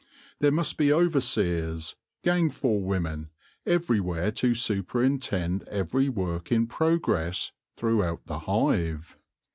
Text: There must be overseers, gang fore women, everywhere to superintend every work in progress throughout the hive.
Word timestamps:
There 0.39 0.51
must 0.51 0.77
be 0.77 0.91
overseers, 0.91 1.95
gang 2.23 2.49
fore 2.49 2.81
women, 2.81 3.29
everywhere 3.67 4.31
to 4.31 4.55
superintend 4.55 5.61
every 5.67 6.09
work 6.09 6.51
in 6.51 6.65
progress 6.65 7.51
throughout 7.77 8.25
the 8.25 8.39
hive. 8.39 9.15